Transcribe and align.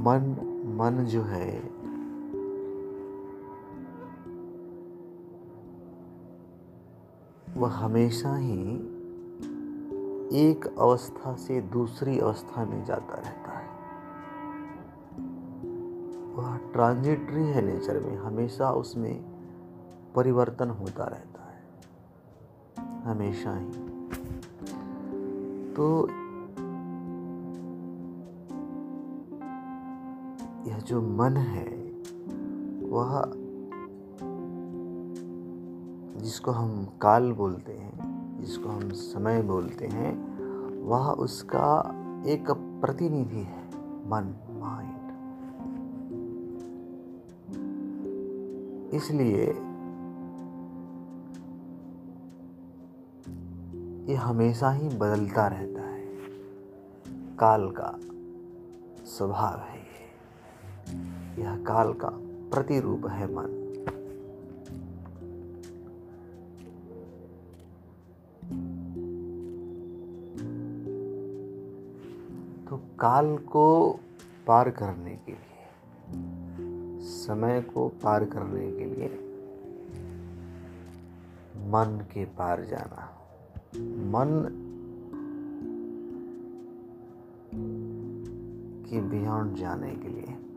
मन 0.00 0.20
मन 0.78 1.04
जो 1.04 1.22
है, 1.22 1.60
वह 7.60 7.70
हमेशा 7.70 8.36
ही 8.36 8.76
एक 10.48 10.74
अवस्था 10.78 11.34
से 11.34 11.60
दूसरी 11.60 12.18
अवस्था 12.18 12.64
में 12.64 12.84
जाता 12.84 13.14
रहता 13.14 13.52
है। 13.52 13.68
वह 16.34 16.56
ट्रांजिटरी 16.56 17.42
है 17.42 17.62
नेचर 17.62 18.00
में, 18.00 18.16
हमेशा 18.16 18.70
उसमें 18.70 19.24
परिवर्तन 20.16 20.70
होता 20.70 21.04
रहता 21.04 21.42
है। 21.42 21.60
हमेशा 23.02 23.56
ही। 23.56 23.70
तो 25.72 26.08
यह 30.70 30.78
जो 30.78 31.02
मन 31.02 31.36
है, 31.36 31.68
वह 32.90 33.22
जिसको 36.22 36.50
हम 36.50 36.84
काल 36.84 37.32
बोलते 37.32 37.72
हैं, 37.72 37.92
जिसको 38.40 38.68
हम 38.68 38.90
समय 38.90 39.42
बोलते 39.42 39.86
हैं, 39.86 40.12
वह 40.82 41.10
उसका 41.10 41.82
एक 42.26 42.50
प्रतिनिधि 42.50 43.40
है, 43.40 43.66
मन 44.08 44.34
माइंड 44.50 45.00
इसलिए 48.94 49.46
ये 54.10 54.14
हमेशा 54.14 54.70
ही 54.70 54.88
बदलता 54.88 55.46
रहता 55.46 55.82
है। 55.82 56.06
काल 57.38 57.70
का 57.70 57.98
स्वभाव 59.04 59.58
है। 59.58 59.79
यह 61.40 61.56
काल 61.56 61.92
का 61.92 62.08
प्रतिरूप 62.52 63.06
है 63.06 63.34
मन। 63.34 63.56
तो 72.70 72.76
काल 72.76 73.36
को 73.38 73.98
पार 74.46 74.70
करने 74.70 75.16
के 75.16 75.32
लिए, 75.32 75.66
समय 77.02 77.60
को 77.62 77.88
पार 77.88 78.24
करने 78.24 78.70
के 78.72 78.84
लिए 78.84 79.08
मन 81.66 82.04
के 82.14 82.24
पार 82.24 82.64
जाना। 82.64 83.06
मन 84.10 84.30
के 88.90 89.00
बियॉन्ड 89.00 89.56
जाने 89.56 89.90
के 89.94 90.08
लिए 90.08 90.49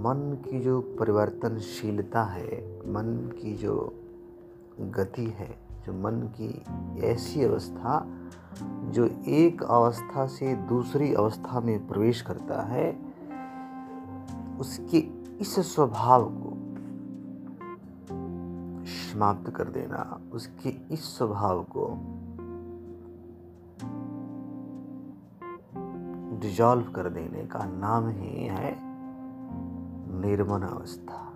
मन 0.00 0.42
की 0.50 0.60
जो 0.60 0.80
परिवर्तनशीलता 0.80 2.22
है, 2.22 2.78
मन 2.78 3.32
की 3.42 3.56
जो 3.56 3.94
गति 4.80 5.24
है, 5.24 5.58
जो 5.86 5.92
मन 5.92 6.30
की 6.40 6.64
ऐसी 7.00 7.44
अवस्था, 7.44 8.06
जो 8.62 9.10
एक 9.26 9.62
अवस्था 9.62 10.26
से 10.26 10.54
दूसरी 10.54 11.14
अवस्था 11.14 11.60
में 11.60 11.88
प्रवेश 11.88 12.22
करता 12.22 12.62
है, 12.62 12.98
उसके 14.60 14.98
इस 15.40 15.74
स्वभाव 15.74 16.24
को 16.24 16.50
समाप्त 18.86 19.50
कर 19.50 19.64
देना, 19.64 20.20
उसके 20.32 20.68
इस 20.68 21.18
स्वभाव 21.18 21.66
को 21.76 21.88
डिजॉल्व 26.40 26.90
कर 26.90 27.08
देने 27.08 27.46
का 27.46 27.58
नाम 27.64 28.08
ही 28.08 28.46
है 28.46 28.89
निर्मन 30.20 30.62
अवस्था। 30.62 31.34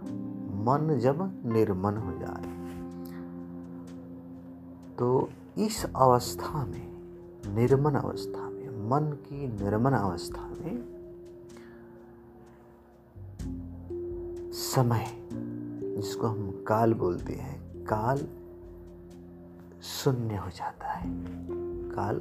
मन 0.54 0.98
जब 1.02 1.42
निर्मन 1.46 1.96
हो 1.96 2.12
जाए। 2.12 2.64
तो 4.98 5.28
इस 5.58 5.86
अवस्था 5.96 6.66
में, 6.66 6.92
निर्मन 7.54 7.94
अवस्था 7.94 8.50
में, 8.50 8.90
मन 8.90 9.12
की 9.12 9.64
निर्मन 9.64 9.92
अवस्था 9.92 10.48
में 10.48 10.94
समय, 14.52 15.28
जिसको 15.96 16.26
हम 16.26 16.50
काल 16.50 16.94
बोलते 16.94 17.32
हैं, 17.32 17.84
काल 17.84 18.28
शून्य 19.82 20.36
हो 20.36 20.50
जाता 20.50 20.86
है। 20.86 21.10
काल 21.90 22.18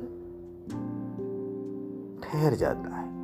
ठहर 2.23 2.53
जाता 2.53 2.95
है। 2.95 3.23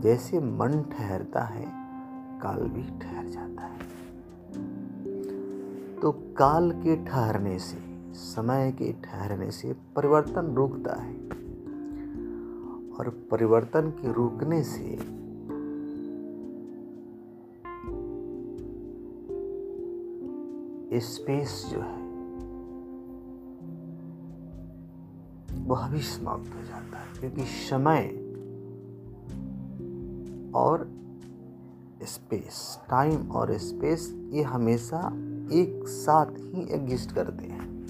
जैसे 0.00 0.40
मन 0.40 0.82
ठहरता 0.82 1.44
है 1.44 1.83
काल 2.42 2.62
भी 2.62 2.82
ठहर 2.82 3.26
जाता 3.26 3.62
है। 3.62 3.78
तो 6.00 6.12
काल 6.12 6.70
के 6.70 7.04
ठहरने 7.04 7.58
से, 7.58 7.78
समय 8.12 8.72
के 8.72 8.92
ठहरने 8.92 9.50
से 9.50 9.72
परिवर्तन 9.96 10.54
रुकता 10.54 10.94
है। 10.94 11.14
और 12.94 13.08
परिवर्तन 13.30 13.90
के 13.90 14.12
रुकने 14.12 14.62
से 14.62 14.98
स्पेस 21.00 21.66
जो 21.70 21.80
है 21.80 22.04
वह 25.66 25.88
भी 25.88 25.98
समाप्त 25.98 26.54
हो 26.54 26.62
जाता 26.62 26.98
है। 26.98 27.20
क्योंकि 27.20 27.42
समय 27.42 28.00
और 30.54 31.03
स्पेस 32.02 32.78
टाइम 32.90 33.30
और 33.30 33.58
स्पेस 33.58 34.14
ये 34.30 34.42
हमेशा 34.42 35.12
एक 35.52 35.84
साथ 35.88 36.26
ही 36.26 36.72
एग्जिस्ट 36.72 37.14
करते 37.14 37.44
हैं। 37.44 37.86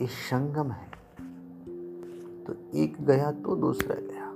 ये 0.00 0.06
संगम 0.06 0.70
है। 0.70 0.90
तो 2.44 2.54
एक 2.74 3.02
गया 3.02 3.32
तो 3.32 3.56
दूसरा 3.56 3.94
गया। 3.94 4.30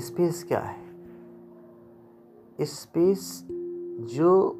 स्पेस 0.00 0.44
क्या 0.44 0.60
है? 0.60 0.88
स्पेस 2.60 3.44
जो 4.00 4.50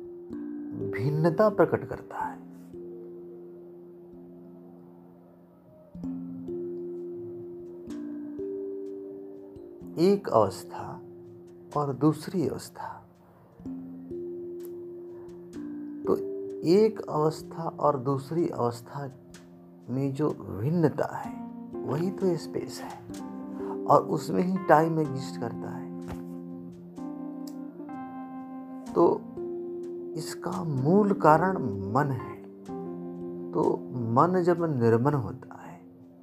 भिन्नता 0.95 1.49
प्रकट 1.49 1.89
करता 1.89 2.19
है। 2.19 2.39
एक 9.99 10.29
अवस्था 10.29 10.88
और 11.77 11.93
दूसरी 11.93 12.49
अवस्था। 12.49 13.05
तो 16.07 16.17
एक 16.69 17.01
अवस्था 17.09 17.63
और 17.63 17.99
दूसरी 17.99 18.49
अवस्था 18.49 19.13
में 19.91 20.15
जो 20.15 20.31
भिन्नता 20.31 21.17
है, 21.17 21.49
वही 21.85 22.11
तो 22.11 22.37
स्पेस 22.37 22.81
है 22.81 23.21
और 23.85 24.03
उसमें 24.03 24.43
ही 24.43 24.59
टाइम 24.59 25.01
एग्जिस्ट 25.01 25.41
करता 25.41 25.71
है। 25.71 25.89
तो 28.93 29.21
इसका 30.15 30.65
मूल 30.65 31.13
कारण 31.13 31.59
मन 31.93 32.11
है। 32.11 32.39
तो 33.53 33.77
मन 33.93 34.43
जब 34.43 34.83
निर्मन 34.83 35.15
होता 35.15 35.63
है 35.63 35.81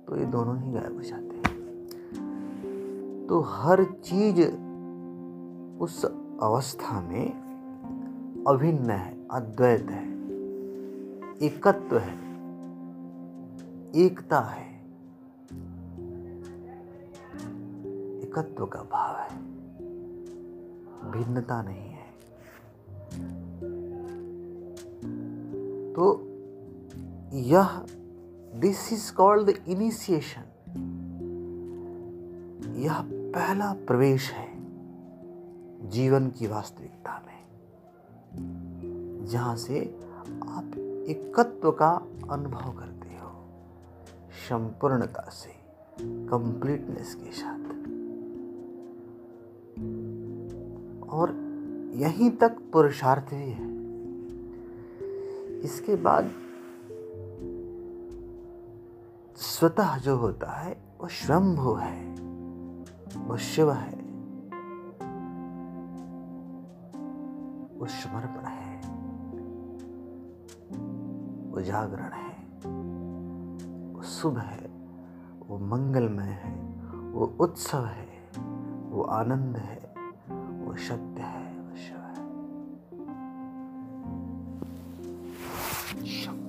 तो 0.08 0.18
ये 0.18 0.26
दोनों 0.26 0.60
ही 0.60 0.72
गायब 0.72 0.96
हो 0.96 1.02
जाते 1.02 1.36
हैं। 1.36 1.58
तो 3.30 3.40
हर 3.40 3.84
चीज़ 3.84 4.42
उस 5.80 6.06
अवस्था 6.42 7.02
में 7.02 7.46
अभिन्न 8.48 8.90
है, 8.90 9.28
अद्वैत 9.32 9.82
है, 9.82 10.16
एकत्व 11.48 11.98
है, 11.98 12.26
एकता 13.96 14.40
है। 14.40 14.76
एकत्व 18.22 18.66
का 18.66 18.80
भाव 18.80 19.16
है। 19.18 19.56
भिन्नता 21.12 21.62
नहीं 21.62 21.90
है। 21.90 22.06
तो 25.94 26.22
यह 27.34 27.86
this 28.56 28.94
is 28.94 29.14
called 29.14 29.50
the 29.50 29.64
initiation 29.68 30.52
यह 32.78 33.02
पहला 33.12 33.74
प्रवेश 33.74 34.32
है। 34.32 34.55
जीवन 35.86 36.30
की 36.30 36.48
वास्तविकता 36.48 37.22
में, 37.26 37.46
जहाँ 39.26 39.56
से 39.56 40.00
आप 40.48 40.72
एकत्व 41.08 41.72
का 41.72 42.08
अनुभव 42.32 42.72
करते 42.80 43.08
हो, 43.08 43.46
संपूर्णता 44.50 45.30
से 45.30 45.50
कंप्लीटनेस 46.02 47.16
के 47.16 47.32
साथ। 47.32 47.60
और 51.10 51.32
यहीं 51.96 52.32
तक 52.32 52.58
पुरुषार्थ 52.74 53.34
भी 53.34 53.52
है। 53.52 53.76
इसके 55.60 55.96
बाद 55.96 56.32
स्वतः 59.36 59.98
जो 59.98 60.16
होता 60.16 60.52
है, 60.52 60.78
वो 61.02 61.08
स्वयंभू 61.08 61.74
है, 61.74 62.16
वो 63.28 63.38
शिव 63.38 63.72
है। 63.72 64.05
वो 67.86 67.90
समर्पण 67.90 68.46
है। 68.46 68.82
वो 71.52 71.62
जागरण 71.62 72.04
है। 72.04 72.48
वो 73.94 74.02
शुभ 74.02 74.38
है। 74.38 74.70
वो 75.48 75.60
मंगलमय 75.60 76.24
है। 76.24 76.76
वो 77.12 77.34
उत्सव 77.40 77.86
है। 77.86 78.08
वो 78.90 79.04
आनंद 79.04 79.58
है। 79.58 79.96
वो 80.66 80.76
सत्य 80.76 81.22
है। 81.22 81.62
वो 81.62 81.76
शिव 81.76 81.98
है। 86.40 86.45